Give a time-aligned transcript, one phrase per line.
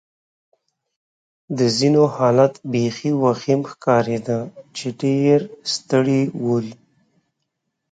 [1.57, 4.39] د ځینو حالت بېخي وخیم ښکارېده
[4.77, 5.39] چې ډېر
[5.73, 6.67] ستړي ول.